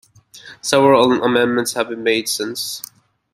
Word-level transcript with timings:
Several 0.63 1.23
amendments 1.23 1.73
have 1.73 1.89
been 1.89 2.01
made 2.01 2.27
since. 2.27 2.81